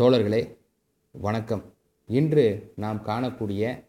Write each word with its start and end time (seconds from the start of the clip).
தோழர்களே 0.00 0.56
வணக்கம். 1.10 1.62
இன்று 2.06 2.72
நாம் 2.76 3.02
காணக்கூடிய 3.06 3.84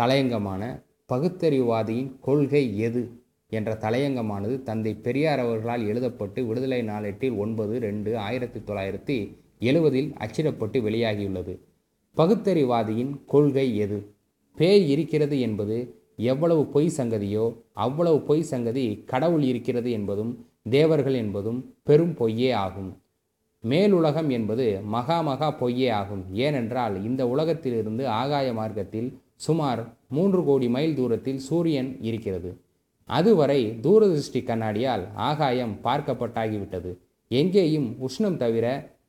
தலையங்கமான 0.00 0.82
பகுத்தறிவுவாதியின் 1.08 2.10
கொள்கை 2.20 2.78
எது 2.78 3.22
என்ற 3.48 3.78
தலையங்கமானது 3.80 4.62
தந்தை 4.62 4.94
பெரியார் 4.94 5.38
அவர்களால் 5.38 5.86
எழுதப்பட்டு 5.86 6.46
விடுதலை 6.46 6.82
நாளெட்டில் 6.82 7.36
ஒன்பது 7.36 7.78
ரெண்டு 7.78 8.18
ஆயிரத்தி 8.18 8.60
தொள்ளாயிரத்தி 8.60 9.36
எழுவதில் 9.58 10.12
அச்சிடப்பட்டு 10.18 10.82
வெளியாகியுள்ளது. 10.82 11.58
பகுத்தறிவாதியின் 12.16 13.24
கொள்கை 13.26 13.76
எது? 13.76 14.14
பேய் 14.56 14.90
இருக்கிறது 14.90 15.40
என்பது 15.40 16.02
எவ்வளவு 16.16 16.66
பொய் 16.66 16.92
சங்கதியோ 16.96 17.56
அவ்வளவு 17.72 18.20
பொய் 18.20 18.42
சங்கதி 18.42 19.02
கடவுள் 19.06 19.42
இருக்கிறது 19.42 19.90
என்பதும் 19.90 20.46
தேவர்கள் 20.70 21.14
என்பதும் 21.14 21.74
பெரும் 21.82 22.14
பொய்யே 22.14 22.50
ஆகும். 22.50 23.02
மேலுலகம் 23.60 24.30
என்பது 24.30 24.80
மகா 24.84 25.20
மகா 25.20 25.50
பொய்யே 25.50 25.88
ஆகும். 25.88 26.24
ஏனென்றால் 26.32 27.04
இந்த 27.04 27.28
உலகத்திலிருந்து 27.28 28.08
ஆகாய 28.08 28.52
மார்க்கத்தில் 28.52 29.18
சுமார் 29.36 29.94
மூன்று 30.08 30.44
கோடி 30.44 30.68
மைல் 30.68 30.94
தூரத்தில் 30.94 31.38
சூரியன் 31.38 31.98
இருக்கிறது. 32.00 32.56
அதுவரை 33.04 33.78
தூரதிருஷ்டி 33.82 34.42
கண்ணாடியால் 34.44 35.04
ஆகாயம் 35.14 35.76
பார்க்கப்பட்டாகிவிட்டது. 35.84 36.96
எங்கேயும் 37.28 37.96
உஷ்ணம் 38.08 38.36
தவிர 38.36 38.66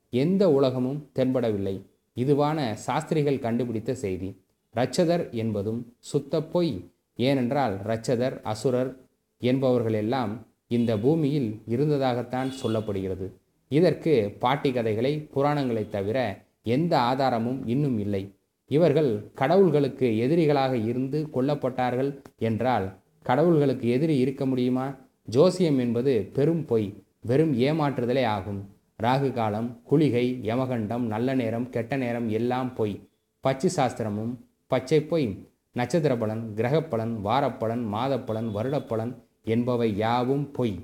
எந்த 0.09 0.51
உலகமும் 0.51 1.09
தென்படவில்லை. 1.15 1.81
இதுவான 2.15 2.73
சாஸ்திரிகள் 2.73 3.39
கண்டுபிடித்த 3.39 3.93
செய்தி. 3.93 4.41
இரட்சதர் 4.75 5.31
என்பதும் 5.31 5.93
சுத்த 5.99 6.43
பொய். 6.43 6.91
ஏனென்றால் 7.15 7.75
இரட்சதர் 7.85 8.41
அசுரர் 8.41 8.97
என்பவர்களெல்லாம் 9.41 10.29
இந்த 10.67 10.97
பூமியில் 10.97 11.61
இருந்ததாகத்தான் 11.69 12.51
சொல்லப்படுகிறது. 12.63 13.27
இதற்கு 13.69 14.35
பாட்டி 14.39 14.71
கதைகளை 14.71 15.29
புராணங்களை 15.33 15.89
தவிர 15.89 16.17
எந்த 16.63 16.93
ஆதாரமும் 16.99 17.67
இன்னும் 17.67 17.97
இல்லை. 17.99 18.23
இவர்கள் 18.71 19.11
கடவுள்களுக்கு 19.35 20.07
எதிரிகளாக 20.25 20.73
இருந்து 20.85 21.19
கொல்லப்பட்டார்கள் 21.33 22.09
என்றால் 22.37 22.87
கடவுள்களுக்கு 23.25 23.87
எதிரி 23.95 24.17
இருக்க 24.17 24.45
முடியுமா? 24.45 24.87
ஜோசியம் 25.25 25.79
என்பது 25.79 26.13
பெரும் 26.33 26.65
பொய் 26.65 26.87
வெறும் 27.21 27.53
ஏமாற்றுதலே 27.59 28.25
ஆகும். 28.25 28.61
ராகு 29.03 29.31
காலம் 29.33 29.69
குளிகை 29.83 30.25
யமகண்டம் 30.43 31.05
நல்ல 31.13 31.35
நேரம் 31.35 31.69
கெட்ட 31.69 31.97
நேரம் 31.97 32.27
எல்லாம் 32.29 32.73
பொய். 32.73 32.95
பச்சை 33.43 33.69
சாஸ்திரமும் 33.75 34.33
பச்சை 34.67 34.99
பொய். 35.01 35.27
நட்சத்திர 35.71 36.13
பலன் 36.17 36.43
கிரகப்பலன் 36.55 37.13
வாரப்பலன் 37.27 37.83
மாதப்பலன் 37.95 38.49
வருடப்பலன் 38.57 39.13
என்பவை 39.43 39.89
யாவும் 39.97 40.51
பொய். 40.51 40.75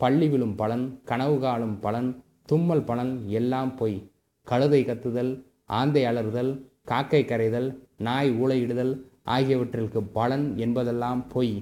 பள்ளி 0.00 0.28
விழும் 0.28 0.54
பலன் 0.54 0.84
கனவு 1.04 1.38
காணும் 1.38 1.80
பலன் 1.80 2.10
தும்மல் 2.48 2.84
பலன் 2.84 3.14
எல்லாம் 3.28 3.72
பொய். 3.76 3.98
கழுதை 4.46 4.80
கத்துதல் 4.84 5.32
ஆந்தை 5.78 6.02
அலறுதல் 6.04 6.52
காக்கை 6.84 7.22
கரைதல் 7.24 7.68
நாய் 7.98 8.30
ஊளையிடுதல் 8.42 8.92
ஆகியவற்றிற்கு 9.34 10.00
பலன் 10.18 10.46
என்பதெல்லாம் 10.56 11.22
பொய். 11.28 11.54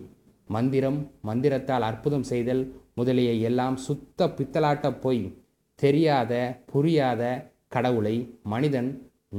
மந்திரம் 0.48 1.00
மந்திரத்தால் 1.28 1.84
அற்புதம் 1.90 2.26
செய்தல் 2.30 2.62
முதலிய 2.94 3.32
எல்லாம் 3.48 3.76
சுத்த 3.86 4.28
பித்தலாட்ட 4.38 4.86
பொய். 5.00 5.22
தெரியாத 5.74 6.32
புரியாத 6.72 7.22
கடவுளை 7.68 8.14
மனிதன் 8.42 8.90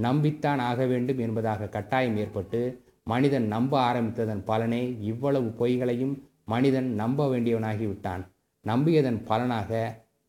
நம்பித்தான் 0.02 0.62
ஆக 0.70 0.86
வேண்டும் 0.86 1.20
என்பதாக 1.20 1.68
கட்டாயம் 1.68 2.18
ஏற்பட்டு 2.18 2.62
மனிதன் 3.04 3.48
நம்ப 3.48 3.74
ஆரம்பித்ததன் 3.90 4.44
பலனே 4.48 4.84
இவ்வளவு 5.02 5.50
பொய்களையும் 5.62 6.16
மனிதன் 6.46 6.90
நம்ப 7.02 7.28
வேண்டியவனாகிவிட்டான். 7.34 8.24
நம்பியதன் 8.66 9.20
பலனாக 9.26 9.72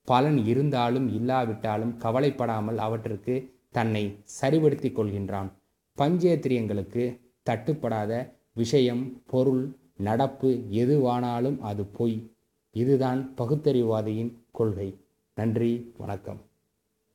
பலன் 0.04 0.46
இருந்தாலும் 0.46 1.14
இல்லாவிட்டாலும் 1.14 1.96
கவலைப்படாமல் 1.96 2.78
அவற்றிற்கு 2.78 3.54
தன்னை 3.70 4.18
சரிபடுத்தி 4.40 4.90
கொள்கின்றான். 4.92 5.52
பஞ்சேத்திரியங்களுக்கு 5.98 7.18
தட்டுப்படாத 7.50 8.32
விஷயம் 8.52 9.22
பொருள் 9.26 9.76
நடப்பு 9.96 10.66
எதுவானாலும் 10.70 11.58
அது 11.60 11.84
பொய். 11.84 12.30
இதுதான் 12.70 13.32
பகுத்தறிவாதியின் 13.36 14.32
கொள்கை. 14.52 15.00
நன்றி 15.34 15.92
வணக்கம். 15.98 16.40